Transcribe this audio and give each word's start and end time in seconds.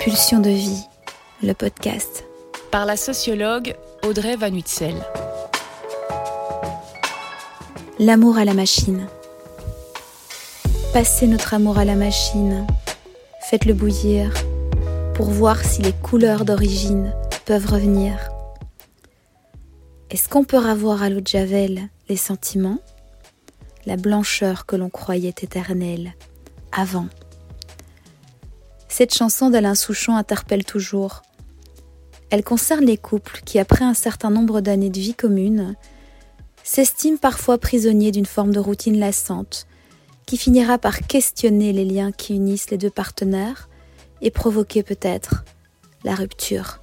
Pulsion 0.00 0.38
de 0.38 0.50
vie, 0.50 0.84
le 1.42 1.54
podcast. 1.54 2.24
Par 2.70 2.86
la 2.86 2.96
sociologue 2.96 3.74
Audrey 4.06 4.36
Van 4.36 4.46
Uytzel. 4.52 4.94
L'amour 7.98 8.38
à 8.38 8.44
la 8.44 8.54
machine. 8.54 9.08
Passez 10.92 11.26
notre 11.26 11.54
amour 11.54 11.78
à 11.78 11.84
la 11.84 11.96
machine. 11.96 12.64
Faites-le 13.50 13.74
bouillir 13.74 14.32
pour 15.14 15.26
voir 15.30 15.64
si 15.64 15.82
les 15.82 15.92
couleurs 15.92 16.44
d'origine 16.44 17.12
peuvent 17.44 17.66
revenir. 17.66 18.30
Est-ce 20.10 20.28
qu'on 20.28 20.44
peut 20.44 20.58
ravoir 20.58 21.02
à 21.02 21.10
l'eau 21.10 21.20
de 21.20 21.26
Javel 21.26 21.88
les 22.08 22.16
sentiments, 22.16 22.78
la 23.84 23.96
blancheur 23.96 24.64
que 24.64 24.76
l'on 24.76 24.90
croyait 24.90 25.30
éternelle 25.30 26.14
avant 26.70 27.08
Cette 28.98 29.14
chanson 29.14 29.48
d'Alain 29.48 29.76
Souchon 29.76 30.16
interpelle 30.16 30.64
toujours. 30.64 31.22
Elle 32.30 32.42
concerne 32.42 32.84
les 32.84 32.96
couples 32.96 33.42
qui, 33.44 33.60
après 33.60 33.84
un 33.84 33.94
certain 33.94 34.28
nombre 34.28 34.60
d'années 34.60 34.90
de 34.90 34.98
vie 34.98 35.14
commune, 35.14 35.76
s'estiment 36.64 37.16
parfois 37.16 37.58
prisonniers 37.58 38.10
d'une 38.10 38.26
forme 38.26 38.50
de 38.50 38.58
routine 38.58 38.98
lassante 38.98 39.68
qui 40.26 40.36
finira 40.36 40.78
par 40.78 40.98
questionner 40.98 41.72
les 41.72 41.84
liens 41.84 42.10
qui 42.10 42.34
unissent 42.34 42.72
les 42.72 42.76
deux 42.76 42.90
partenaires 42.90 43.68
et 44.20 44.32
provoquer 44.32 44.82
peut-être 44.82 45.44
la 46.02 46.16
rupture. 46.16 46.80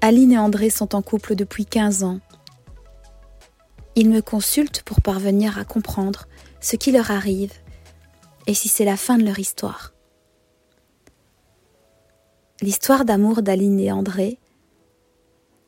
Aline 0.00 0.32
et 0.32 0.38
André 0.38 0.70
sont 0.70 0.94
en 0.94 1.02
couple 1.02 1.34
depuis 1.34 1.66
15 1.66 2.04
ans. 2.04 2.20
Ils 3.96 4.08
me 4.08 4.22
consultent 4.22 4.80
pour 4.80 5.02
parvenir 5.02 5.58
à 5.58 5.66
comprendre 5.66 6.26
ce 6.62 6.76
qui 6.76 6.90
leur 6.90 7.10
arrive 7.10 7.52
et 8.46 8.54
si 8.54 8.68
c'est 8.68 8.84
la 8.84 8.96
fin 8.96 9.18
de 9.18 9.24
leur 9.24 9.38
histoire. 9.38 9.92
L'histoire 12.60 13.04
d'amour 13.04 13.42
d'Aline 13.42 13.80
et 13.80 13.90
André 13.90 14.38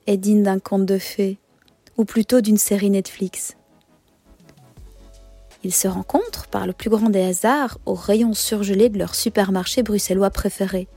est 0.06 0.16
digne 0.16 0.42
d'un 0.42 0.58
conte 0.58 0.86
de 0.86 0.98
fées, 0.98 1.38
ou 1.96 2.04
plutôt 2.04 2.40
d'une 2.40 2.56
série 2.56 2.90
Netflix. 2.90 3.56
Ils 5.62 5.74
se 5.74 5.88
rencontrent 5.88 6.46
par 6.46 6.66
le 6.66 6.72
plus 6.72 6.90
grand 6.90 7.08
des 7.08 7.22
hasards 7.22 7.78
au 7.86 7.94
rayon 7.94 8.34
surgelé 8.34 8.90
de 8.90 8.98
leur 8.98 9.14
supermarché 9.14 9.82
bruxellois 9.82 10.30
préféré. 10.30 10.88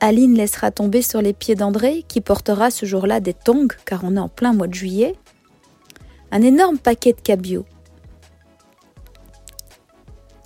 Aline 0.00 0.34
laissera 0.34 0.70
tomber 0.70 1.02
sur 1.02 1.20
les 1.20 1.32
pieds 1.32 1.56
d'André, 1.56 2.04
qui 2.06 2.20
portera 2.20 2.70
ce 2.70 2.86
jour-là 2.86 3.20
des 3.20 3.34
tongs, 3.34 3.68
car 3.84 4.04
on 4.04 4.16
est 4.16 4.20
en 4.20 4.28
plein 4.28 4.52
mois 4.52 4.68
de 4.68 4.74
juillet, 4.74 5.16
un 6.30 6.42
énorme 6.42 6.78
paquet 6.78 7.12
de 7.12 7.20
cabillaud. 7.20 7.66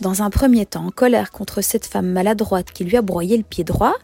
Dans 0.01 0.23
un 0.23 0.31
premier 0.31 0.65
temps, 0.65 0.87
en 0.87 0.91
colère 0.91 1.31
contre 1.31 1.61
cette 1.61 1.85
femme 1.85 2.11
maladroite 2.11 2.73
qui 2.73 2.85
lui 2.85 2.97
a 2.97 3.03
broyé 3.03 3.37
le 3.37 3.43
pied 3.43 3.65
droit, 3.65 3.95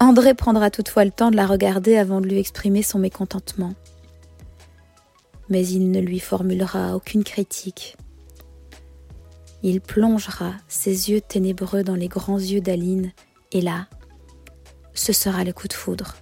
André 0.00 0.34
prendra 0.34 0.70
toutefois 0.70 1.04
le 1.04 1.12
temps 1.12 1.30
de 1.30 1.36
la 1.36 1.46
regarder 1.46 1.96
avant 1.96 2.20
de 2.20 2.26
lui 2.26 2.38
exprimer 2.38 2.82
son 2.82 2.98
mécontentement. 2.98 3.74
Mais 5.48 5.66
il 5.66 5.92
ne 5.92 6.00
lui 6.00 6.18
formulera 6.18 6.96
aucune 6.96 7.22
critique. 7.22 7.96
Il 9.62 9.80
plongera 9.80 10.52
ses 10.66 11.10
yeux 11.10 11.20
ténébreux 11.20 11.84
dans 11.84 11.96
les 11.96 12.08
grands 12.08 12.38
yeux 12.38 12.60
d'Aline, 12.60 13.12
et 13.52 13.60
là, 13.60 13.86
ce 14.94 15.12
sera 15.12 15.44
le 15.44 15.52
coup 15.52 15.68
de 15.68 15.72
foudre. 15.72 16.16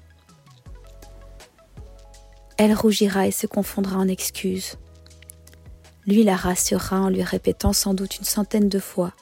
Elle 2.59 2.75
rougira 2.75 3.27
et 3.27 3.33
se 3.33 3.47
confondra 3.47 3.97
en 3.97 4.09
excuses. 4.09 4.77
Lui 6.07 6.23
la 6.23 6.37
rassurera 6.37 7.01
en 7.01 7.09
lui 7.09 7.23
répétant 7.23 7.73
sans 7.73 7.95
doute 7.95 8.19
une 8.19 8.25
centaine 8.25 8.69
de 8.69 8.79
fois 8.79 9.13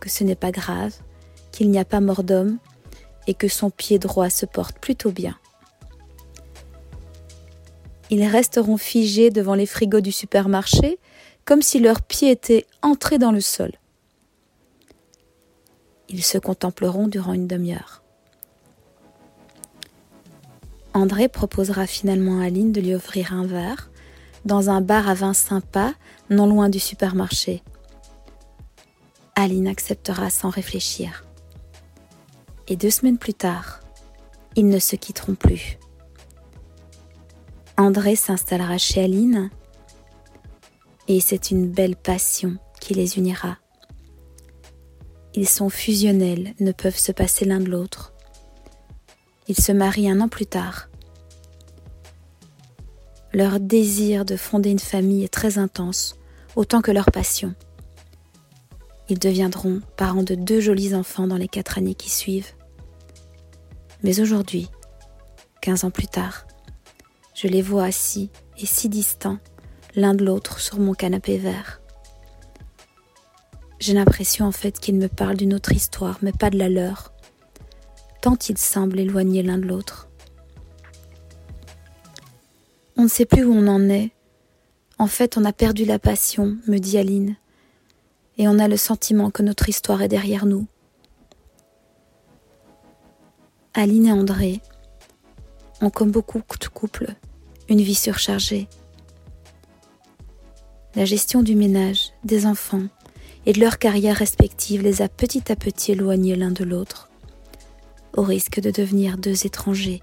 que 0.00 0.08
ce 0.08 0.24
n'est 0.24 0.34
pas 0.34 0.50
grave, 0.50 0.94
qu'il 1.52 1.70
n'y 1.70 1.78
a 1.78 1.84
pas 1.84 2.00
mort 2.00 2.24
d'homme 2.24 2.58
et 3.26 3.34
que 3.34 3.48
son 3.48 3.70
pied 3.70 3.98
droit 3.98 4.30
se 4.30 4.46
porte 4.46 4.78
plutôt 4.78 5.12
bien. 5.12 5.36
Ils 8.08 8.26
resteront 8.26 8.78
figés 8.78 9.30
devant 9.30 9.54
les 9.54 9.66
frigos 9.66 10.00
du 10.00 10.12
supermarché 10.12 10.98
comme 11.44 11.62
si 11.62 11.78
leurs 11.78 12.02
pieds 12.02 12.30
étaient 12.30 12.66
entrés 12.82 13.18
dans 13.18 13.32
le 13.32 13.40
sol. 13.40 13.72
Ils 16.08 16.24
se 16.24 16.38
contempleront 16.38 17.06
durant 17.06 17.34
une 17.34 17.46
demi-heure. 17.46 18.02
André 20.92 21.28
proposera 21.28 21.86
finalement 21.86 22.40
à 22.40 22.46
Aline 22.46 22.72
de 22.72 22.80
lui 22.80 22.94
offrir 22.94 23.32
un 23.32 23.46
verre 23.46 23.89
dans 24.44 24.70
un 24.70 24.80
bar 24.80 25.08
à 25.08 25.14
vin 25.14 25.34
sympa, 25.34 25.94
non 26.28 26.46
loin 26.46 26.68
du 26.68 26.78
supermarché. 26.78 27.62
Aline 29.34 29.68
acceptera 29.68 30.30
sans 30.30 30.50
réfléchir. 30.50 31.24
Et 32.68 32.76
deux 32.76 32.90
semaines 32.90 33.18
plus 33.18 33.34
tard, 33.34 33.80
ils 34.56 34.68
ne 34.68 34.78
se 34.78 34.96
quitteront 34.96 35.34
plus. 35.34 35.78
André 37.76 38.16
s'installera 38.16 38.76
chez 38.76 39.02
Aline 39.02 39.50
et 41.08 41.20
c'est 41.20 41.50
une 41.50 41.70
belle 41.70 41.96
passion 41.96 42.56
qui 42.80 42.92
les 42.92 43.16
unira. 43.16 43.56
Ils 45.34 45.48
sont 45.48 45.70
fusionnels, 45.70 46.54
ne 46.60 46.72
peuvent 46.72 46.98
se 46.98 47.12
passer 47.12 47.44
l'un 47.46 47.60
de 47.60 47.70
l'autre. 47.70 48.12
Ils 49.48 49.58
se 49.58 49.72
marient 49.72 50.10
un 50.10 50.20
an 50.20 50.28
plus 50.28 50.46
tard. 50.46 50.89
Leur 53.32 53.60
désir 53.60 54.24
de 54.24 54.36
fonder 54.36 54.70
une 54.70 54.80
famille 54.80 55.22
est 55.22 55.32
très 55.32 55.58
intense, 55.58 56.16
autant 56.56 56.82
que 56.82 56.90
leur 56.90 57.06
passion. 57.12 57.54
Ils 59.08 59.20
deviendront 59.20 59.80
parents 59.96 60.24
de 60.24 60.34
deux 60.34 60.60
jolis 60.60 60.94
enfants 60.94 61.28
dans 61.28 61.36
les 61.36 61.46
quatre 61.46 61.78
années 61.78 61.94
qui 61.94 62.10
suivent. 62.10 62.52
Mais 64.02 64.20
aujourd'hui, 64.20 64.68
quinze 65.60 65.84
ans 65.84 65.92
plus 65.92 66.08
tard, 66.08 66.44
je 67.34 67.46
les 67.46 67.62
vois 67.62 67.84
assis 67.84 68.30
et 68.58 68.66
si 68.66 68.88
distants 68.88 69.38
l'un 69.94 70.14
de 70.14 70.24
l'autre 70.24 70.58
sur 70.58 70.80
mon 70.80 70.94
canapé 70.94 71.38
vert. 71.38 71.80
J'ai 73.78 73.94
l'impression 73.94 74.46
en 74.46 74.52
fait 74.52 74.78
qu'ils 74.78 74.96
me 74.96 75.08
parlent 75.08 75.36
d'une 75.36 75.54
autre 75.54 75.72
histoire, 75.72 76.18
mais 76.20 76.32
pas 76.32 76.50
de 76.50 76.58
la 76.58 76.68
leur, 76.68 77.12
tant 78.20 78.36
ils 78.48 78.58
semblent 78.58 78.98
éloignés 78.98 79.42
l'un 79.42 79.58
de 79.58 79.66
l'autre. 79.66 80.09
On 83.00 83.04
ne 83.04 83.08
sait 83.08 83.24
plus 83.24 83.44
où 83.44 83.54
on 83.54 83.66
en 83.66 83.88
est. 83.88 84.10
En 84.98 85.06
fait, 85.06 85.38
on 85.38 85.46
a 85.46 85.54
perdu 85.54 85.86
la 85.86 85.98
passion, 85.98 86.58
me 86.66 86.76
dit 86.76 86.98
Aline, 86.98 87.36
et 88.36 88.46
on 88.46 88.58
a 88.58 88.68
le 88.68 88.76
sentiment 88.76 89.30
que 89.30 89.42
notre 89.42 89.70
histoire 89.70 90.02
est 90.02 90.08
derrière 90.08 90.44
nous. 90.44 90.66
Aline 93.72 94.08
et 94.08 94.12
André 94.12 94.60
ont, 95.80 95.88
comme 95.88 96.10
beaucoup 96.10 96.42
de 96.60 96.66
couples, 96.66 97.14
une 97.70 97.80
vie 97.80 97.94
surchargée. 97.94 98.68
La 100.94 101.06
gestion 101.06 101.42
du 101.42 101.56
ménage, 101.56 102.12
des 102.24 102.44
enfants 102.44 102.84
et 103.46 103.54
de 103.54 103.60
leurs 103.60 103.78
carrières 103.78 104.18
respectives 104.18 104.82
les 104.82 105.00
a 105.00 105.08
petit 105.08 105.50
à 105.50 105.56
petit 105.56 105.92
éloignés 105.92 106.36
l'un 106.36 106.50
de 106.50 106.64
l'autre 106.64 107.08
au 108.14 108.20
risque 108.20 108.60
de 108.60 108.70
devenir 108.70 109.16
deux 109.16 109.46
étrangers. 109.46 110.02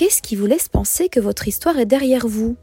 Qu'est-ce 0.00 0.22
qui 0.22 0.34
vous 0.34 0.46
laisse 0.46 0.70
penser 0.70 1.10
que 1.10 1.20
votre 1.20 1.46
histoire 1.46 1.78
est 1.78 1.84
derrière 1.84 2.26
vous? 2.26 2.56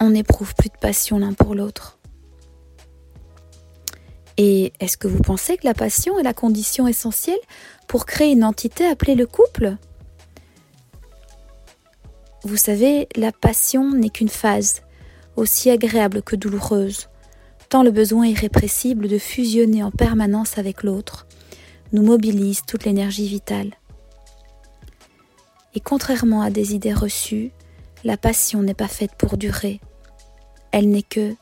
On 0.00 0.08
n'éprouve 0.08 0.54
plus 0.54 0.70
de 0.70 0.78
passion 0.80 1.18
l'un 1.18 1.34
pour 1.34 1.54
l'autre. 1.54 1.98
Et 4.38 4.72
est-ce 4.80 4.96
que 4.96 5.06
vous 5.06 5.20
pensez 5.20 5.58
que 5.58 5.66
la 5.66 5.74
passion 5.74 6.18
est 6.18 6.22
la 6.22 6.32
condition 6.32 6.88
essentielle 6.88 7.38
pour 7.88 8.06
créer 8.06 8.32
une 8.32 8.42
entité 8.42 8.86
appelée 8.86 9.16
le 9.16 9.26
couple? 9.26 9.76
Vous 12.44 12.56
savez, 12.56 13.06
la 13.16 13.32
passion 13.32 13.92
n'est 13.92 14.08
qu'une 14.08 14.30
phase, 14.30 14.80
aussi 15.36 15.68
agréable 15.68 16.22
que 16.22 16.36
douloureuse, 16.36 17.10
tant 17.68 17.82
le 17.82 17.90
besoin 17.90 18.28
irrépressible 18.28 19.08
de 19.08 19.18
fusionner 19.18 19.82
en 19.82 19.90
permanence 19.90 20.56
avec 20.56 20.82
l'autre 20.82 21.26
nous 21.92 22.02
mobilise 22.02 22.62
toute 22.66 22.86
l'énergie 22.86 23.28
vitale. 23.28 23.74
Et 25.76 25.80
contrairement 25.80 26.42
à 26.42 26.50
des 26.50 26.74
idées 26.74 26.92
reçues, 26.92 27.52
la 28.02 28.16
passion 28.16 28.62
n'est 28.62 28.74
pas 28.74 28.88
faite 28.88 29.12
pour 29.16 29.36
durer, 29.36 29.80
elle 30.72 30.88
n'est 30.90 31.02
que 31.02 31.36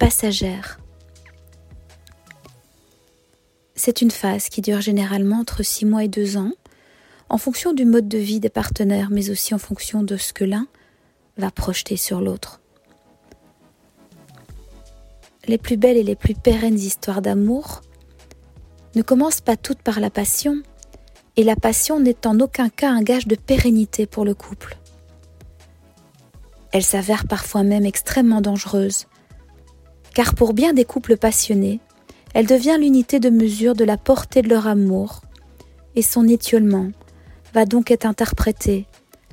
passagère. 0.00 0.80
C'est 3.76 4.02
une 4.02 4.10
phase 4.10 4.48
qui 4.48 4.62
dure 4.62 4.80
généralement 4.80 5.38
entre 5.38 5.62
6 5.62 5.84
mois 5.84 6.02
et 6.02 6.08
2 6.08 6.36
ans, 6.36 6.50
en 7.28 7.38
fonction 7.38 7.72
du 7.72 7.84
mode 7.84 8.08
de 8.08 8.18
vie 8.18 8.40
des 8.40 8.48
partenaires, 8.48 9.10
mais 9.12 9.30
aussi 9.30 9.54
en 9.54 9.58
fonction 9.58 10.02
de 10.02 10.16
ce 10.16 10.32
que 10.32 10.44
l'un 10.44 10.66
va 11.36 11.52
projeter 11.52 11.96
sur 11.96 12.20
l'autre 12.20 12.60
les 15.48 15.58
plus 15.58 15.76
belles 15.76 15.96
et 15.96 16.02
les 16.02 16.16
plus 16.16 16.34
pérennes 16.34 16.78
histoires 16.78 17.22
d'amour 17.22 17.82
ne 18.94 19.02
commencent 19.02 19.40
pas 19.40 19.56
toutes 19.56 19.82
par 19.82 20.00
la 20.00 20.10
passion, 20.10 20.62
et 21.36 21.44
la 21.44 21.56
passion 21.56 22.00
n'est 22.00 22.26
en 22.26 22.40
aucun 22.40 22.68
cas 22.68 22.90
un 22.90 23.02
gage 23.02 23.26
de 23.26 23.36
pérennité 23.36 24.06
pour 24.06 24.24
le 24.24 24.34
couple. 24.34 24.78
Elle 26.72 26.84
s'avère 26.84 27.26
parfois 27.26 27.62
même 27.62 27.86
extrêmement 27.86 28.40
dangereuse, 28.40 29.06
car 30.14 30.34
pour 30.34 30.54
bien 30.54 30.72
des 30.72 30.84
couples 30.84 31.16
passionnés, 31.16 31.80
elle 32.34 32.46
devient 32.46 32.76
l'unité 32.78 33.20
de 33.20 33.30
mesure 33.30 33.74
de 33.74 33.84
la 33.84 33.96
portée 33.96 34.42
de 34.42 34.48
leur 34.48 34.66
amour, 34.66 35.22
et 35.94 36.02
son 36.02 36.28
étiolement 36.28 36.90
va 37.54 37.64
donc 37.64 37.90
être 37.90 38.06
interprété 38.06 38.86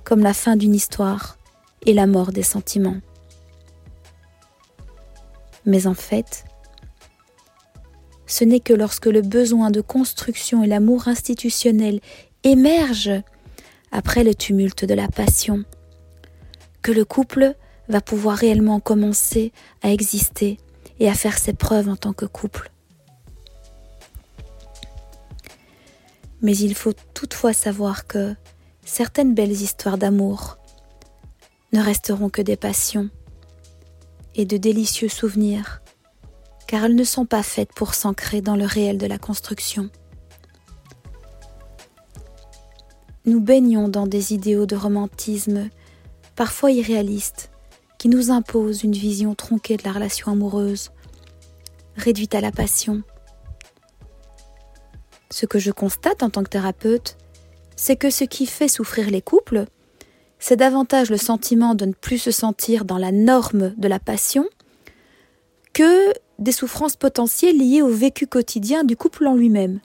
comme 0.04 0.22
la 0.22 0.34
fin 0.34 0.56
d'une 0.56 0.76
histoire 0.76 1.38
et 1.86 1.94
la 1.94 2.08
mort 2.08 2.32
des 2.32 2.44
sentiments. 2.44 2.98
Mais 5.66 5.88
en 5.88 5.94
fait, 5.94 6.46
ce 8.26 8.44
n'est 8.44 8.60
que 8.60 8.74
lorsque 8.74 9.08
le 9.08 9.22
besoin 9.22 9.72
de 9.72 9.82
construction 9.82 10.64
et 10.64 10.68
l'amour 10.68 11.08
institutionnel 11.08 12.00
émergent 12.44 13.22
après 13.92 14.24
le 14.24 14.34
tumulte 14.34 14.86
de 14.86 14.94
la 14.94 15.08
passion 15.08 15.64
que 16.82 16.92
le 16.92 17.06
couple 17.06 17.56
va 17.88 18.02
pouvoir 18.02 18.38
réellement 18.38 18.80
commencer 18.80 19.52
à 19.82 19.92
exister 19.92 20.58
et 21.00 21.10
à 21.10 21.14
faire 21.14 21.38
ses 21.38 21.54
preuves 21.54 21.90
en 21.90 21.96
tant 21.96 22.14
que 22.14 22.26
couple. 22.26 22.72
Mais 26.42 26.56
il 26.58 26.76
faut 26.76 26.94
toutefois 27.14 27.54
savoir 27.54 28.06
que 28.06 28.36
certaines 28.84 29.34
belles 29.34 29.52
histoires 29.52 29.98
d'amour 29.98 30.58
ne 31.72 31.82
resteront 31.82 32.30
que 32.30 32.42
des 32.42 32.58
passions 32.58 33.10
et 34.36 34.46
de 34.46 34.58
délicieux 34.58 35.10
souvenirs, 35.10 35.83
car 36.74 36.86
elles 36.86 36.96
ne 36.96 37.04
sont 37.04 37.28
pas 37.28 37.44
faites 37.44 37.72
pour 37.72 37.94
s'ancrer 37.94 38.42
dans 38.42 38.56
le 38.56 38.66
réel 38.66 38.98
de 38.98 39.06
la 39.06 39.20
construction. 39.20 39.92
Nous 43.26 43.40
baignons 43.40 43.90
dans 43.90 44.08
des 44.08 44.34
idéaux 44.34 44.66
de 44.66 44.76
romantisme 44.76 45.70
parfois 46.36 46.72
irréalistes 46.72 47.52
qui 48.00 48.10
nous 48.10 48.32
imposent 48.32 48.84
une 48.84 48.94
vision 48.94 49.36
tronquée 49.36 49.78
de 49.78 49.84
la 49.84 49.92
relation 49.92 50.32
amoureuse, 50.32 50.90
réduite 51.96 52.34
à 52.34 52.42
la 52.42 52.52
passion. 52.52 53.04
Ce 55.30 55.46
que 55.46 55.60
je 55.60 55.70
constate 55.70 56.24
en 56.24 56.32
tant 56.32 56.42
que 56.42 56.50
thérapeute, 56.50 57.18
c'est 57.76 57.98
que 57.98 58.10
ce 58.10 58.24
qui 58.24 58.48
fait 58.48 58.68
souffrir 58.68 59.12
les 59.12 59.22
couples, 59.22 59.66
c'est 60.40 60.56
davantage 60.56 61.12
le 61.12 61.18
sentiment 61.18 61.76
de 61.76 61.86
ne 61.86 61.94
plus 61.94 62.18
se 62.18 62.32
sentir 62.32 62.84
dans 62.84 62.98
la 62.98 63.12
norme 63.12 63.76
de 63.78 63.88
la 63.88 64.00
passion 64.00 64.50
que 65.74 66.14
des 66.44 66.52
souffrances 66.52 66.98
potentielles 66.98 67.58
liées 67.58 67.82
au 67.82 67.88
vécu 67.88 68.28
quotidien 68.28 68.84
du 68.84 68.98
couple 68.98 69.28
en 69.28 69.34
lui-même. 69.34 69.80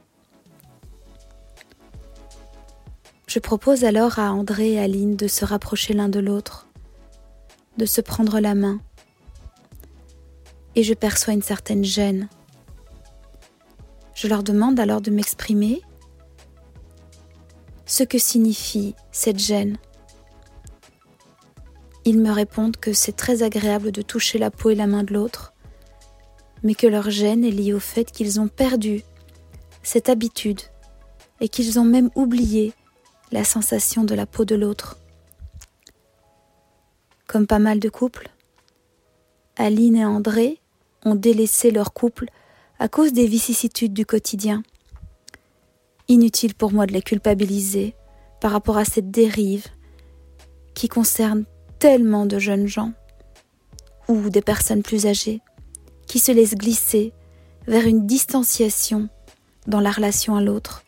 Je 3.29 3.39
propose 3.39 3.85
alors 3.85 4.19
à 4.19 4.33
André 4.33 4.73
et 4.73 4.81
Aline 4.81 5.15
de 5.15 5.29
se 5.29 5.45
rapprocher 5.45 5.95
l'un 5.95 6.09
de 6.09 6.19
l'autre, 6.19 6.67
de 7.77 7.87
se 7.87 8.01
prendre 8.01 8.41
la 8.41 8.57
main, 8.57 8.81
et 10.75 10.83
je 10.83 10.95
perçois 10.95 11.35
une 11.35 11.43
certaine 11.43 11.85
gêne. 11.85 12.29
Je 14.15 14.27
leur 14.27 14.43
demande 14.43 14.81
alors 14.81 15.01
de 15.01 15.13
m'exprimer 15.13 15.81
ce 17.87 18.03
que 18.03 18.19
signifie 18.19 18.97
cette 19.13 19.39
gêne? 19.39 19.79
Ils 22.05 22.19
me 22.19 22.33
répondent 22.33 22.77
que 22.79 22.93
c'est 22.93 23.13
très 23.13 23.43
agréable 23.45 23.93
de 23.93 24.03
toucher 24.03 24.39
la 24.39 24.51
peau 24.51 24.71
et 24.71 24.75
la 24.75 24.87
main 24.87 25.05
de 25.05 25.15
l'autre, 25.15 25.53
mais 26.63 26.75
que 26.75 26.87
leur 26.87 27.11
gêne 27.11 27.45
est 27.45 27.51
liée 27.51 27.73
au 27.73 27.81
fait 27.81 28.11
qu'ils 28.11 28.41
ont 28.41 28.49
perdu 28.49 29.03
cette 29.83 30.09
habitude 30.09 30.61
et 31.41 31.49
qu'ils 31.49 31.79
ont 31.79 31.85
même 31.85 32.11
oublié 32.15 32.73
la 33.31 33.45
sensation 33.45 34.05
de 34.05 34.15
la 34.15 34.27
peau 34.27 34.45
de 34.45 34.55
l'autre. 34.55 34.99
Comme 37.27 37.47
pas 37.47 37.59
mal 37.59 37.79
de 37.79 37.89
couples, 37.89 38.31
Aline 39.57 39.97
et 39.97 40.05
André 40.05 40.61
ont 41.05 41.15
délaissé 41.15 41.71
leur 41.71 41.93
couple 41.93 42.27
à 42.79 42.89
cause 42.89 43.13
des 43.13 43.27
vicissitudes 43.27 43.93
du 43.93 44.07
quotidien. 44.07 44.63
Inutile 46.09 46.55
pour 46.55 46.73
moi 46.73 46.87
de 46.87 46.93
les 46.93 47.03
culpabiliser 47.03 47.95
par 48.41 48.53
rapport 48.53 48.79
à 48.79 48.85
cette 48.85 49.11
dérive 49.11 49.67
qui 50.75 50.89
concerne 50.89 51.45
tellement 51.79 52.25
de 52.25 52.39
jeunes 52.39 52.67
gens 52.67 52.93
ou 54.09 54.31
des 54.31 54.43
personnes 54.43 54.83
plus 54.83 55.07
âgées 55.07 55.41
qui 56.09 56.19
se 56.19 56.33
laissent 56.33 56.57
glisser 56.57 57.13
vers 57.67 57.87
une 57.87 58.07
distanciation 58.07 59.09
dans 59.67 59.81
la 59.81 59.91
relation 59.91 60.35
à 60.35 60.41
l'autre, 60.41 60.83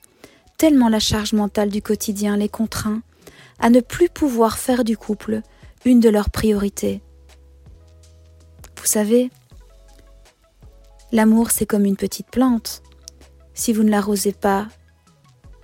tellement 0.59 0.89
la 0.89 0.99
charge 0.99 1.35
mentale 1.35 1.69
du 1.69 1.83
quotidien 1.83 2.37
les 2.37 2.49
contraint 2.49 3.03
à 3.59 3.71
ne 3.71 3.81
plus 3.81 4.09
pouvoir 4.09 4.59
faire 4.59 4.83
du 4.83 4.97
couple 4.97 5.43
une 5.85 6.01
de 6.01 6.09
leurs 6.09 6.31
priorités. 6.31 7.03
Vous 8.79 8.87
savez, 8.87 9.31
l'amour 11.13 11.51
c'est 11.51 11.67
comme 11.67 11.85
une 11.85 11.97
petite 11.97 12.29
plante. 12.29 12.83
Si 13.55 13.73
vous 13.73 13.83
ne 13.83 13.91
l'arrosez 13.91 14.33
pas 14.33 14.69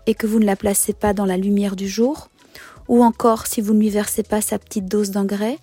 et 0.07 0.15
que 0.15 0.27
vous 0.27 0.39
ne 0.39 0.47
la 0.47 0.57
placez 0.57 0.93
pas 0.93 1.15
dans 1.15 1.25
la 1.25 1.39
lumière 1.39 1.77
du 1.77 1.89
jour, 1.89 2.29
ou 2.89 3.03
encore, 3.03 3.47
si 3.47 3.61
vous 3.61 3.75
ne 3.75 3.81
lui 3.81 3.91
versez 3.91 4.23
pas 4.23 4.41
sa 4.41 4.59
petite 4.59 4.87
dose 4.87 5.11
d'engrais, 5.11 5.59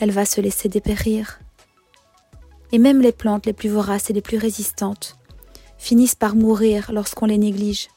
elle 0.00 0.10
va 0.10 0.24
se 0.24 0.40
laisser 0.40 0.68
dépérir. 0.68 1.38
Et 2.72 2.78
même 2.78 3.00
les 3.00 3.12
plantes 3.12 3.46
les 3.46 3.52
plus 3.52 3.68
voraces 3.68 4.10
et 4.10 4.12
les 4.12 4.22
plus 4.22 4.38
résistantes 4.38 5.16
finissent 5.78 6.14
par 6.14 6.34
mourir 6.36 6.90
lorsqu'on 6.92 7.26
les 7.26 7.38
néglige. 7.38 7.88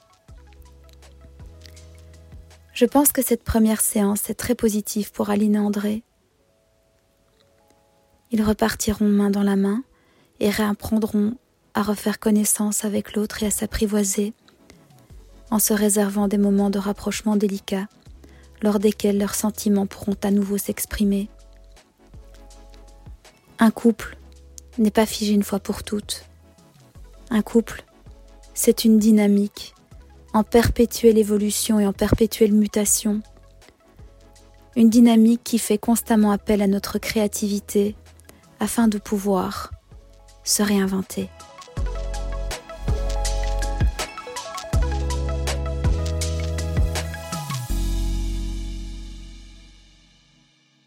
Je 2.74 2.86
pense 2.86 3.12
que 3.12 3.22
cette 3.22 3.44
première 3.44 3.82
séance 3.82 4.30
est 4.30 4.36
très 4.36 4.56
positive 4.56 5.12
pour 5.12 5.30
Aline 5.30 5.56
et 5.56 5.60
André. 5.60 6.04
Ils 8.32 8.42
repartiront 8.42 9.08
main 9.08 9.30
dans 9.30 9.44
la 9.44 9.56
main 9.56 9.84
et 10.40 10.50
réapprendront 10.50 11.38
à 11.76 11.84
refaire 11.84 12.20
connaissance 12.20 12.84
avec 12.84 13.16
l'autre 13.16 13.44
et 13.44 13.48
à 13.48 13.52
s'apprivoiser 13.52 14.34
en 15.52 15.60
se 15.60 15.74
réservant 15.74 16.28
des 16.28 16.40
moments 16.40 16.72
de 16.72 16.80
rapprochement 16.80 17.36
délicats 17.36 17.88
lors 18.64 18.80
desquels 18.80 19.20
leurs 19.20 19.36
sentiments 19.36 19.86
pourront 19.86 20.18
à 20.24 20.32
nouveau 20.32 20.58
s'exprimer. 20.58 21.30
Un 23.60 23.70
couple 23.70 24.18
n'est 24.78 24.92
pas 24.92 25.06
figé 25.06 25.34
une 25.34 25.44
fois 25.44 25.60
pour 25.60 25.84
toutes. 25.84 26.26
Un 27.30 27.42
couple, 27.42 27.84
c'est 28.54 28.86
une 28.86 29.00
dynamique 29.00 29.74
en 30.34 30.44
perpétuelle 30.44 31.18
évolution 31.18 31.80
et 31.80 31.88
en 31.88 31.94
perpétuelle 31.94 32.54
mutation. 32.54 33.22
Une 34.76 34.90
dynamique 34.90 35.42
qui 35.44 35.60
fait 35.60 35.78
constamment 35.78 36.32
appel 36.32 36.62
à 36.62 36.68
notre 36.68 36.98
créativité 36.98 37.96
afin 38.60 38.88
de 38.88 38.98
pouvoir 38.98 39.72
se 40.44 40.64
réinventer. 40.64 41.30